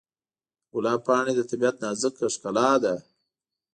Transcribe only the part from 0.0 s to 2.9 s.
د ګلاب پاڼې د طبیعت نازک ښکلا